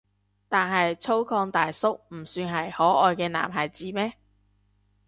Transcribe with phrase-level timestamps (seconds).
[0.49, 4.13] 但係粗獷大叔唔算係可愛嘅男孩子咩？